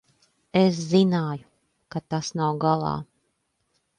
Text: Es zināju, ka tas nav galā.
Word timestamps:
Es 0.61 0.79
zināju, 0.93 1.45
ka 1.95 2.03
tas 2.13 2.31
nav 2.41 2.59
galā. 2.65 2.97